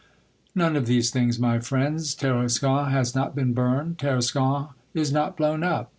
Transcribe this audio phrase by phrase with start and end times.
[0.55, 2.15] None of these things, my friends.
[2.15, 5.89] Tarascon has not been burned, Tarascon is not blown up